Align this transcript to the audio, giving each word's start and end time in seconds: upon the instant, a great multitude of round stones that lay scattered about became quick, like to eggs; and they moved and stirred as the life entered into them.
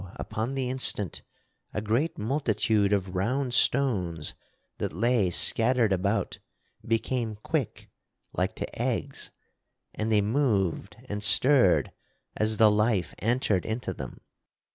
upon 0.15 0.55
the 0.55 0.67
instant, 0.67 1.21
a 1.75 1.79
great 1.79 2.17
multitude 2.17 2.91
of 2.91 3.13
round 3.15 3.53
stones 3.53 4.33
that 4.79 4.91
lay 4.93 5.29
scattered 5.29 5.93
about 5.93 6.39
became 6.83 7.35
quick, 7.35 7.87
like 8.33 8.55
to 8.55 8.81
eggs; 8.81 9.29
and 9.93 10.11
they 10.11 10.19
moved 10.19 10.97
and 11.05 11.21
stirred 11.21 11.91
as 12.35 12.57
the 12.57 12.71
life 12.71 13.13
entered 13.19 13.63
into 13.63 13.93
them. 13.93 14.19